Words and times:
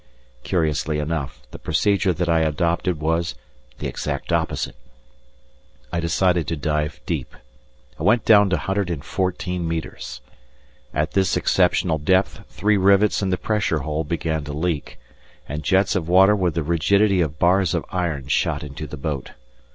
Curiously 0.41 0.97
enough, 0.97 1.43
the 1.51 1.59
procedure 1.59 2.11
that 2.11 2.27
I 2.27 2.39
adopted 2.39 2.99
was 2.99 3.35
the 3.77 3.87
exact 3.87 4.33
opposite. 4.33 4.75
I 5.93 5.99
decided 5.99 6.47
to 6.47 6.55
dive 6.55 6.99
deep. 7.05 7.35
I 7.99 8.03
went 8.03 8.25
down 8.25 8.49
to 8.49 8.55
114 8.55 9.67
metres. 9.67 10.19
At 10.91 11.11
this 11.11 11.37
exceptional 11.37 11.99
depth, 11.99 12.41
three 12.49 12.77
rivets 12.77 13.21
in 13.21 13.29
the 13.29 13.37
pressure 13.37 13.81
hull 13.81 14.03
began 14.03 14.43
to 14.45 14.53
leak, 14.53 14.97
and 15.47 15.61
jets 15.63 15.95
of 15.95 16.09
water 16.09 16.35
with 16.35 16.55
the 16.55 16.63
rigidity 16.63 17.21
of 17.21 17.37
bars 17.37 17.75
of 17.75 17.85
iron 17.91 18.27
shot 18.27 18.63
into 18.63 18.87
the 18.87 18.97
boat. 18.97 19.33